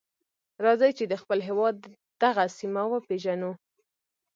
راځئ 0.63 0.91
چې 0.97 1.05
د 1.07 1.13
خپل 1.21 1.39
هېواد 1.47 1.75
دغه 2.21 2.43
سیمه 2.59 2.83
وپیژنو. 2.87 3.51